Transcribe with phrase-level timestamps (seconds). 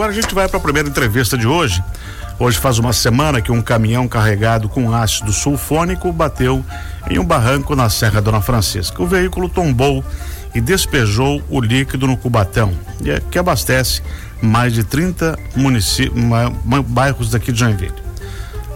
[0.00, 1.84] Agora a gente vai para a primeira entrevista de hoje.
[2.38, 6.64] Hoje faz uma semana que um caminhão carregado com ácido sulfônico bateu
[7.10, 9.02] em um barranco na Serra Dona Francisca.
[9.02, 10.02] O veículo tombou
[10.54, 12.72] e despejou o líquido no Cubatão,
[13.04, 14.00] é, que abastece
[14.40, 15.38] mais de 30
[16.86, 17.92] bairros daqui de Joinville.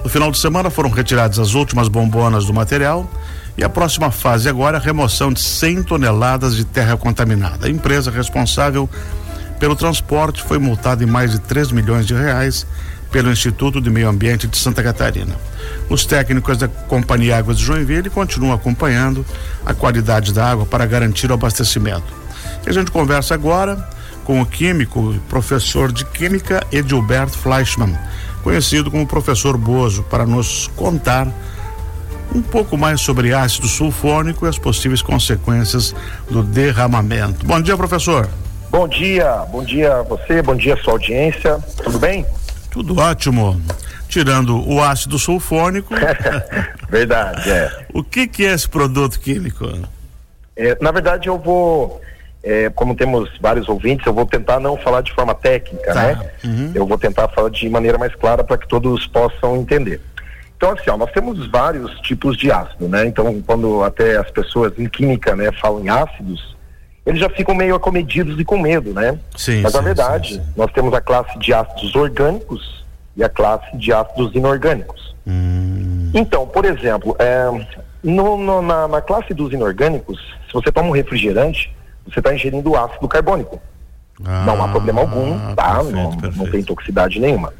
[0.05, 3.11] No final de semana foram retiradas as últimas bombonas do material
[3.57, 7.67] e a próxima fase agora é a remoção de 100 toneladas de terra contaminada.
[7.67, 8.91] A empresa responsável
[9.59, 12.67] pelo transporte foi multada em mais de 3 milhões de reais
[13.11, 15.37] pelo Instituto de Meio Ambiente de Santa Catarina.
[15.89, 19.25] Os técnicos da Companhia Águas de Joinville continuam acompanhando
[19.65, 22.13] a qualidade da água para garantir o abastecimento.
[22.67, 23.89] E a gente conversa agora
[24.25, 27.97] com o químico, professor de Química Edilberto Fleischmann,
[28.43, 31.29] conhecido como professor Bozo, para nos contar
[32.35, 35.95] um pouco mais sobre ácido sulfônico e as possíveis consequências
[36.29, 37.47] do derramamento.
[37.47, 38.29] Bom dia, professor.
[38.75, 41.61] Bom dia, bom dia a você, bom dia a sua audiência.
[41.81, 42.27] Tudo bem?
[42.73, 43.63] Tudo ótimo.
[44.09, 45.95] Tirando o ácido sulfônico.
[46.91, 47.87] Verdade, é.
[47.95, 49.65] O que, que é esse produto químico?
[50.57, 52.01] É, na verdade, eu vou,
[52.43, 56.03] é, como temos vários ouvintes, eu vou tentar não falar de forma técnica, tá.
[56.03, 56.31] né?
[56.43, 56.73] Uhum.
[56.75, 60.01] Eu vou tentar falar de maneira mais clara para que todos possam entender.
[60.57, 63.07] Então, assim, ó, nós temos vários tipos de ácido, né?
[63.07, 66.54] Então, quando até as pessoas em química, né, falam em ácidos,
[67.07, 69.19] eles já ficam meio acomedidos e com medo, né?
[69.37, 70.47] Sim, Mas sim, na verdade, sim, sim.
[70.57, 72.85] nós temos a classe de ácidos orgânicos
[73.17, 75.15] e a classe de ácidos inorgânicos.
[75.27, 76.11] Hum.
[76.15, 77.47] Então, por exemplo, é,
[78.03, 81.75] no, no, na, na, classe dos inorgânicos, se você toma um refrigerante,
[82.07, 83.61] você está ingerindo ácido carbônico.
[84.25, 85.77] Ah, não há problema algum, tá?
[85.77, 86.39] Perfeito, não, perfeito.
[86.39, 87.53] não tem toxicidade nenhuma.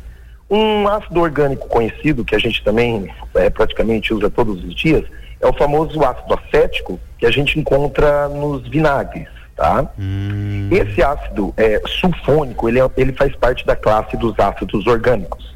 [0.49, 5.05] Um ácido orgânico conhecido, que a gente também é, praticamente usa todos os dias,
[5.41, 9.87] é o famoso ácido acético, que a gente encontra nos vinagres, tá?
[9.99, 10.69] Hum.
[10.71, 15.55] Esse ácido é, sulfônico, ele, é, ele faz parte da classe dos ácidos orgânicos.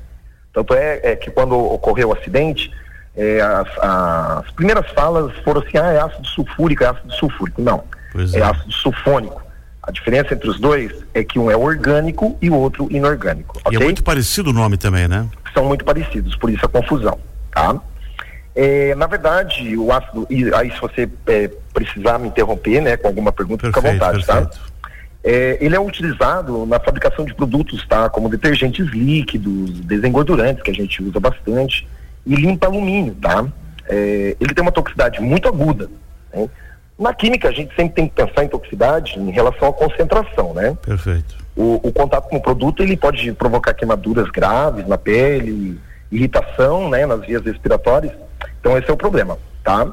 [0.53, 2.71] Tanto é, é que quando ocorreu o acidente,
[3.17, 7.61] é, as, as, primeiras falas foram assim, ah, é ácido sulfúrico, é ácido sulfúrico.
[7.61, 8.43] Não, é é.
[8.43, 9.43] ácido sulfônico.
[9.83, 13.69] A diferença entre os dois é que um é orgânico e o outro inorgânico, E
[13.69, 13.79] ok?
[13.79, 15.27] é muito parecido o nome também, né?
[15.59, 17.19] são muito parecidos, por isso a confusão,
[17.51, 17.81] tá?
[18.55, 23.07] É, na verdade, o ácido, e aí se você é, precisar me interromper, né, com
[23.07, 24.59] alguma pergunta, fica à Perfeito, vontade, perfeito.
[24.59, 24.91] tá?
[25.23, 28.09] É, ele é utilizado na fabricação de produtos, tá?
[28.09, 31.87] Como detergentes líquidos, desengordurantes, que a gente usa bastante,
[32.27, 33.47] e limpa alumínio, tá?
[33.89, 35.89] É, ele tem uma toxicidade muito aguda,
[36.33, 36.49] né?
[36.99, 40.77] Na química, a gente sempre tem que pensar em toxicidade em relação à concentração, né?
[40.85, 41.37] Perfeito.
[41.55, 45.79] o, o contato com o produto ele pode provocar queimaduras graves na pele,
[46.11, 48.13] irritação, né, nas vias respiratórias.
[48.61, 49.87] Então esse é o problema, tá?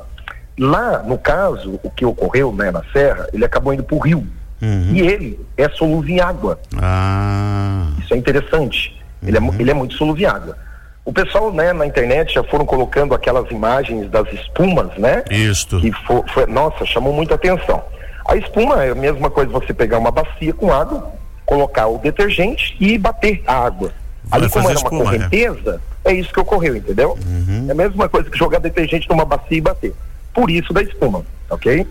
[0.57, 4.25] Lá, no caso, o que ocorreu, né, na serra, ele acabou indo para o rio
[4.61, 4.91] Uhum.
[4.93, 6.57] e ele é solúvel em água.
[6.81, 8.97] Ah, Isso é interessante.
[9.21, 10.57] Ele, é, ele é muito solúvel em água.
[11.03, 15.23] O pessoal, né, na internet já foram colocando aquelas imagens das espumas, né?
[15.29, 15.79] isto.
[15.81, 17.83] que fo- foi, nossa, chamou muita atenção.
[18.27, 21.11] A espuma é a mesma coisa você pegar uma bacia com água,
[21.45, 23.91] colocar o detergente e bater a água.
[24.31, 25.03] Ali como era uma espuma, é.
[25.03, 27.17] correnteza, é isso que ocorreu, entendeu?
[27.25, 27.65] Uhum.
[27.67, 29.93] É a mesma coisa que jogar detergente numa bacia e bater.
[30.33, 31.87] Por isso da espuma, ok?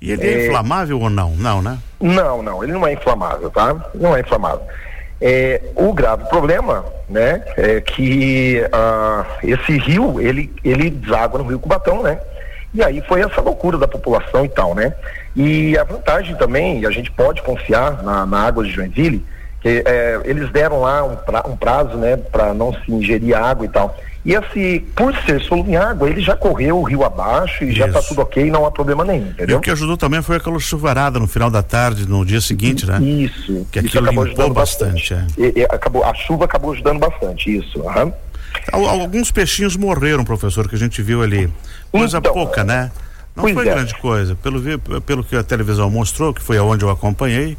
[0.00, 0.46] E ele é, É.
[0.46, 1.30] inflamável ou não?
[1.36, 1.78] Não, né?
[2.00, 3.74] Não, não, ele não é inflamável, tá?
[3.94, 4.66] Não é inflamável.
[5.20, 11.60] É, o grave problema, né, é que ah, esse rio, ele, ele deságua no rio
[11.60, 12.18] Cubatão, né?
[12.74, 14.92] E aí foi essa loucura da população e tal, né?
[15.36, 19.24] E a vantagem também, a gente pode confiar na, na água de Joinville,
[19.62, 23.64] que é, eles deram lá um, pra- um prazo, né, para não se ingerir água
[23.64, 23.96] e tal.
[24.24, 27.88] E esse, por ser solúvel em água, ele já correu o rio abaixo e já
[27.90, 28.08] tá Isso.
[28.10, 29.58] tudo ok, não há problema nenhum, E entendeu?
[29.58, 33.00] o que ajudou também foi aquela chuvarada no final da tarde, no dia seguinte, né?
[33.02, 33.66] Isso.
[33.72, 35.26] Que isso aquilo acabou limpou ajudando bastante, é.
[35.38, 37.82] E- e acabou, a chuva acabou ajudando bastante, isso.
[37.88, 38.12] Al-
[38.88, 41.52] Alguns peixinhos morreram, professor, que a gente viu ali.
[41.90, 42.92] Coisa Então, pouca, né?
[43.34, 43.74] Não foi é.
[43.74, 44.36] grande coisa.
[44.36, 44.60] Pelo,
[45.00, 47.56] pelo que a televisão mostrou, que foi aonde eu acompanhei,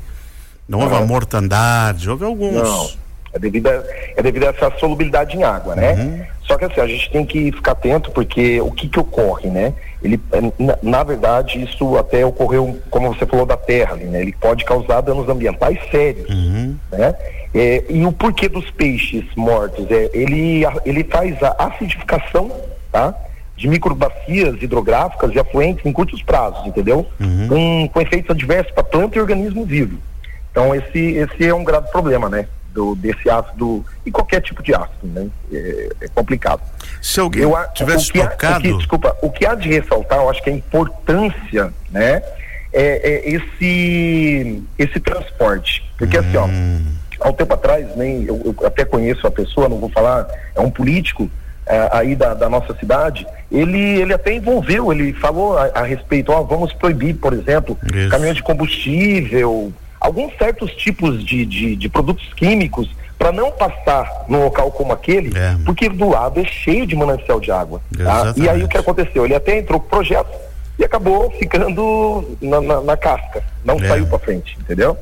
[0.67, 1.03] não houve Aham.
[1.03, 2.53] a mortandade, houve alguns.
[2.53, 3.03] Não.
[3.35, 3.83] É devido, a,
[4.15, 5.93] é devido a essa solubilidade em água, né?
[5.93, 6.21] Uhum.
[6.43, 9.73] Só que assim, a gente tem que ficar atento porque o que que ocorre, né?
[10.03, 10.19] Ele,
[10.59, 14.21] na, na verdade, isso até ocorreu, como você falou, da terra ali, né?
[14.21, 16.75] Ele pode causar danos ambientais sérios, Uhum.
[16.91, 17.15] né?
[17.55, 19.89] É, e o porquê dos peixes mortos?
[19.89, 22.51] É, ele, ele faz a acidificação,
[22.91, 23.15] tá?
[23.57, 27.05] De microbacias hidrográficas e afluentes em curtos prazos, entendeu?
[27.19, 27.47] Uhum.
[27.47, 29.97] Com, com efeitos adversos para planta e organismo vivo.
[30.53, 32.45] Então esse, esse é um grave problema, né?
[32.73, 35.27] Do, desse ácido e qualquer tipo de ácido, né?
[35.51, 36.61] É, é complicado.
[37.01, 38.61] Se alguém Eu, tivesse o que há- o tocado.
[38.61, 42.21] que- desculpa, o que há de ressaltar, eu acho que a importância, né?
[42.71, 45.83] É, é esse, esse transporte.
[45.97, 46.85] Porque assim, ó, Hum.
[47.19, 50.59] há um tempo atrás, nem eu, eu até conheço a pessoa, não vou falar, é
[50.59, 51.29] um político
[51.65, 56.29] é, aí da, da, nossa cidade, ele, ele até envolveu, ele falou a, a respeito,
[56.31, 58.09] ó, vamos proibir, por exemplo, Isso.
[58.09, 59.71] caminhões de combustível,
[60.03, 65.35] alguns certos tipos de, de, de produtos químicos para não passar num local como aquele,
[65.37, 65.55] é.
[65.65, 67.81] porque do lado é cheio de manancial de água.
[67.97, 68.33] Tá?
[68.35, 69.23] E aí o que aconteceu?
[69.23, 70.29] Ele até entrou com projeto
[70.77, 73.87] e acabou ficando na, na, na casca, não é.
[73.87, 74.97] saiu para frente, entendeu?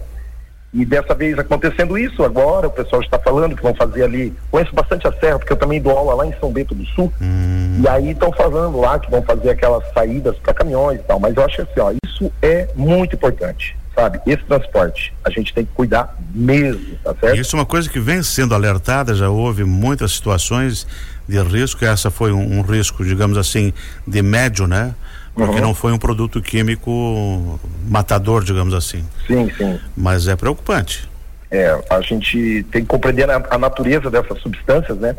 [0.74, 4.74] E dessa vez acontecendo isso agora, o pessoal está falando que vão fazer ali, conheço
[4.74, 7.61] bastante a serra, porque eu também dou aula lá em São Bento do Sul, hum.
[7.80, 11.36] E aí estão falando lá que vão fazer aquelas saídas para caminhões e tal, mas
[11.36, 14.22] eu acho assim, ó, isso é muito importante sabe?
[14.26, 17.38] Esse transporte, a gente tem que cuidar mesmo, tá certo?
[17.38, 20.88] Isso é uma coisa que vem sendo alertada, já houve muitas situações
[21.28, 23.74] de risco, essa foi um, um risco, digamos assim,
[24.08, 24.96] de médio, né?
[25.34, 25.62] Porque uhum.
[25.62, 29.06] não foi um produto químico matador, digamos assim.
[29.28, 29.80] Sim, sim.
[29.96, 31.10] Mas é preocupante.
[31.50, 35.16] É, a gente tem que compreender a, a natureza dessas substâncias, né?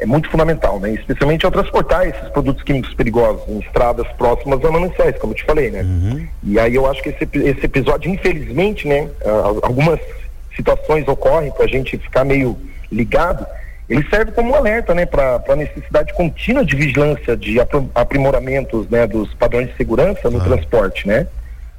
[0.00, 0.92] É muito fundamental, né?
[0.92, 5.44] Especialmente ao transportar esses produtos químicos perigosos em estradas próximas a mananciais, como eu te
[5.44, 5.82] falei, né?
[5.82, 6.26] Uhum.
[6.42, 9.08] E aí eu acho que esse, esse episódio, infelizmente, né?
[9.62, 10.00] algumas
[10.56, 12.56] situações ocorrem para a gente ficar meio
[12.90, 13.46] ligado.
[13.88, 15.04] Ele serve como um alerta, né?
[15.04, 17.58] Para a necessidade contínua de vigilância, de
[17.94, 19.06] aprimoramentos, né?
[19.06, 21.26] Dos padrões de segurança no transporte, né?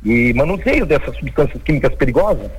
[0.03, 2.51] E manuseio dessas substâncias químicas perigosas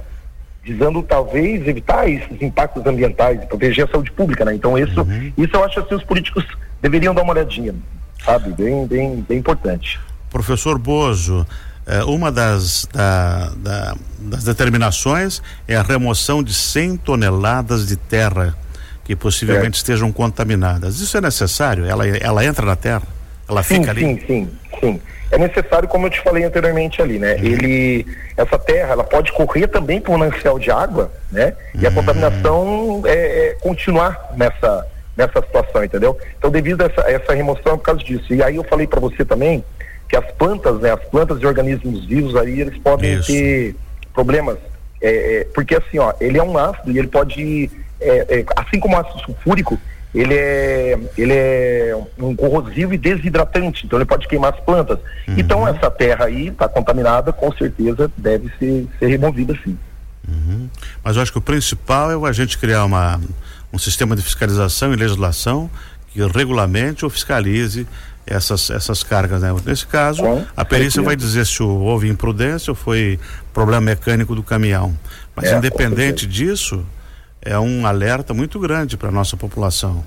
[0.62, 4.54] visando talvez evitar esses impactos ambientais e proteger a saúde pública, né?
[4.54, 5.32] Então isso, uhum.
[5.36, 6.44] isso eu acho assim os políticos
[6.80, 7.74] deveriam dar uma olhadinha,
[8.24, 8.52] sabe?
[8.52, 10.00] Bem, bem, bem importante.
[10.30, 11.46] Professor Bozo,
[11.86, 18.56] eh, uma das, da, da, das determinações é a remoção de 100 toneladas de terra
[19.04, 21.00] que possivelmente estejam contaminadas.
[21.00, 21.84] Isso é necessário?
[21.84, 23.02] Ela, ela entra na terra?
[23.48, 24.00] Ela sim, fica ali?
[24.00, 24.50] Sim, sim,
[24.82, 25.00] sim
[25.32, 27.36] é necessário, como eu te falei anteriormente ali, né?
[27.36, 27.44] Uhum.
[27.44, 28.06] Ele,
[28.36, 31.54] essa terra, ela pode correr também por um manancial de água, né?
[31.74, 31.94] E a uhum.
[31.94, 34.86] contaminação é, é, continuar nessa,
[35.16, 36.18] nessa situação, entendeu?
[36.36, 38.34] Então, devido a essa, essa remoção é por causa disso.
[38.34, 39.64] E aí eu falei para você também
[40.06, 40.92] que as plantas, né?
[40.92, 43.28] As plantas de organismos vivos aí, eles podem Isso.
[43.28, 43.74] ter
[44.12, 44.58] problemas,
[45.00, 48.78] é, é, porque assim, ó, ele é um ácido e ele pode, é, é, assim
[48.78, 49.80] como o ácido sulfúrico,
[50.14, 54.98] ele é, ele é um corrosivo e desidratante, então ele pode queimar as plantas.
[55.26, 55.34] Uhum.
[55.38, 59.76] Então essa terra aí está contaminada, com certeza deve ser, ser removida sim.
[60.28, 60.68] Uhum.
[61.02, 63.20] Mas eu acho que o principal é a gente criar uma,
[63.72, 65.70] um sistema de fiscalização e legislação
[66.12, 67.86] que regulamente ou fiscalize
[68.26, 69.48] essas, essas cargas, né?
[69.64, 71.06] Nesse caso, com a perícia certeza.
[71.06, 73.18] vai dizer se houve imprudência ou foi
[73.52, 74.96] problema mecânico do caminhão.
[75.34, 76.84] Mas é, independente disso,
[77.44, 80.04] é um alerta muito grande para a nossa população.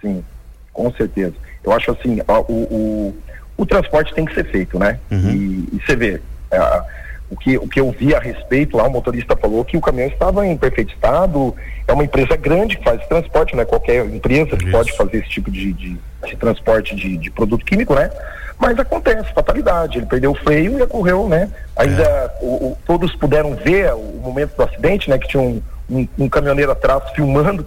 [0.00, 0.24] Sim,
[0.72, 1.34] com certeza.
[1.62, 3.16] Eu acho assim, o, o,
[3.56, 4.98] o transporte tem que ser feito, né?
[5.10, 5.30] Uhum.
[5.30, 6.20] E, e, você vê,
[6.50, 6.82] é,
[7.28, 10.08] o, que, o que eu vi a respeito lá, o motorista falou que o caminhão
[10.08, 11.54] estava em perfeito estado,
[11.86, 13.64] é uma empresa grande que faz transporte, né?
[13.64, 17.94] Qualquer empresa que pode fazer esse tipo de, de, de transporte de, de, produto químico,
[17.94, 18.08] né?
[18.56, 21.48] Mas acontece, fatalidade, ele perdeu o freio e ocorreu, né?
[21.76, 22.30] Ainda é.
[22.40, 25.18] o, o, todos puderam ver o momento do acidente, né?
[25.18, 27.64] Que tinha um um, um caminhoneiro atrás filmando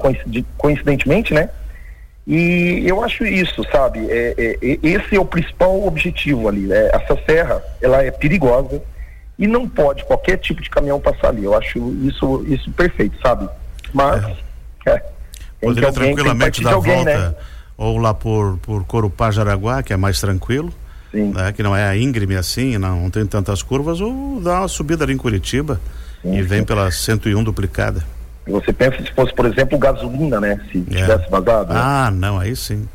[0.57, 1.49] coincidentemente, né?
[2.27, 3.99] E eu acho isso, sabe?
[4.09, 6.61] É, é, é, esse é o principal objetivo ali.
[6.61, 6.89] Né?
[6.93, 8.81] Essa serra, ela é perigosa
[9.39, 11.43] e não pode qualquer tipo de caminhão passar ali.
[11.43, 13.49] Eu acho isso, isso perfeito, sabe?
[13.91, 14.23] Mas
[14.85, 14.91] é.
[14.91, 15.03] é
[15.59, 17.35] Poderia tranquilamente dar alguém, volta né?
[17.75, 20.71] ou lá por, por Corupá, Jaraguá, que é mais tranquilo.
[21.11, 21.51] Né?
[21.51, 25.13] Que não é íngreme assim, não, não tem tantas curvas, ou dar uma subida ali
[25.13, 25.81] em Curitiba
[26.23, 28.03] e vem pela 101 duplicada.
[28.47, 30.59] Você pensa se fosse, por exemplo, gasolina, né?
[30.71, 30.95] Se é.
[30.95, 31.73] tivesse vazado.
[31.73, 31.79] Né?
[31.81, 32.87] Ah, não, aí sim.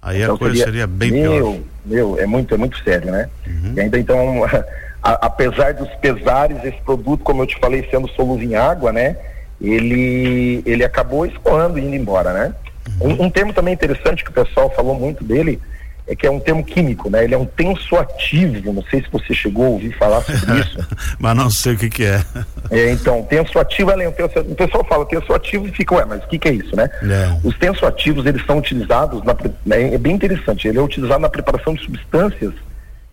[0.00, 1.58] Aí então, a coisa seria, seria bem meu, pior.
[1.84, 3.28] Meu, é muito, é muito sério, né?
[3.46, 3.72] Uhum.
[3.76, 4.44] E ainda então,
[5.02, 9.16] a, apesar dos pesares, esse produto, como eu te falei, sendo solúvel em água, né?
[9.60, 12.54] Ele, ele acabou escoando e indo embora, né?
[13.00, 13.12] Uhum.
[13.12, 15.60] Um, um termo também interessante que o pessoal falou muito dele
[16.06, 17.24] é que é um termo químico, né?
[17.24, 20.78] Ele é um tensoativo, não sei se você chegou a ouvir falar sobre isso.
[21.18, 22.22] mas não sei o que que é.
[22.70, 26.28] é então, tensoativo, é um tensoativo, o pessoal fala tensoativo e fica, ué, mas o
[26.28, 26.90] que que é isso, né?
[27.02, 27.38] É.
[27.42, 29.34] Os tensoativos, eles são utilizados, na,
[29.64, 32.52] né, é bem interessante, ele é utilizado na preparação de substâncias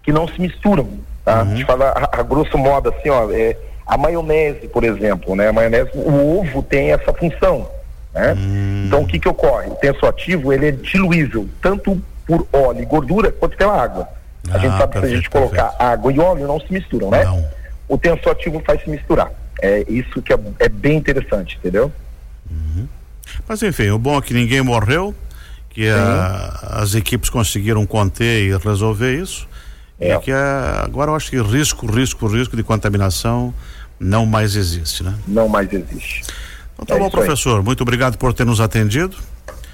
[0.03, 0.89] que não se misturam,
[1.23, 1.35] tá?
[1.35, 1.41] Uhum.
[1.41, 3.55] A gente fala a, a, grosso modo assim, ó, é,
[3.87, 5.47] a maionese, por exemplo, né?
[5.47, 7.69] A maionese, o ovo tem essa função,
[8.13, 8.33] né?
[8.37, 8.83] Hum.
[8.87, 9.67] Então, o que que ocorre?
[9.67, 14.07] O tensoativo, ele é diluível, tanto por óleo e gordura quanto pela água.
[14.49, 15.83] A ah, gente sabe que se a gente colocar perfeito.
[15.83, 17.25] água e óleo não se misturam, né?
[17.25, 17.45] Não.
[17.89, 19.29] O tensoativo faz se misturar.
[19.61, 21.91] É isso que é, é bem interessante, entendeu?
[22.49, 22.87] Uhum.
[23.47, 25.13] Mas enfim, o bom é que ninguém morreu,
[25.69, 29.47] que a, as equipes conseguiram conter e resolver isso.
[29.99, 30.13] É.
[30.13, 33.53] E que a, agora eu acho que risco, risco, risco de contaminação
[33.99, 35.13] não mais existe, né?
[35.27, 36.23] Não mais existe.
[36.75, 37.59] Então tá é bom, professor.
[37.59, 37.65] Aí.
[37.65, 39.17] Muito obrigado por ter nos atendido.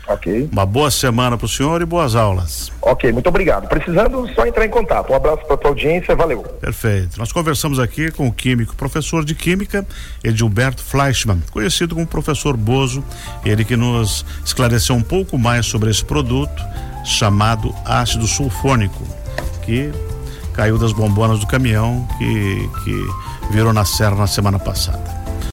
[0.07, 0.49] Ok.
[0.51, 2.71] Uma boa semana para o senhor e boas aulas.
[2.81, 3.67] Ok, muito obrigado.
[3.67, 5.11] Precisando, só entrar em contato.
[5.11, 6.43] Um abraço para a tua audiência, valeu.
[6.43, 7.19] Perfeito.
[7.19, 9.85] Nós conversamos aqui com o químico, professor de Química,
[10.23, 13.03] Edilberto Fleischmann, conhecido como professor Bozo,
[13.45, 16.63] ele que nos esclareceu um pouco mais sobre esse produto
[17.03, 19.03] chamado ácido sulfônico,
[19.63, 19.91] que
[20.53, 25.26] caiu das bombonas do caminhão que, que virou na serra na semana passada.